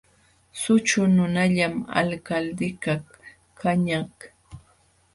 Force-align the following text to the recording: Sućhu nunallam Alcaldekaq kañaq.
Sućhu 0.61 1.01
nunallam 1.15 1.75
Alcaldekaq 2.01 3.05
kañaq. 3.59 4.15